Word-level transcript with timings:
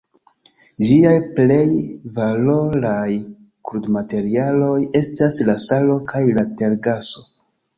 Ĝiaj 0.85 1.11
plej 1.39 1.67
valoraj 2.15 3.11
krudmaterialoj 3.71 4.79
estas 5.03 5.39
la 5.51 5.59
salo 5.67 6.01
kaj 6.15 6.27
la 6.41 6.47
tergaso. 6.63 7.25